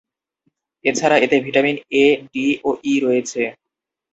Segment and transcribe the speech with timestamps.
[0.85, 3.41] এছাড়া এতে vitamin A, D ও ই রয়েছে।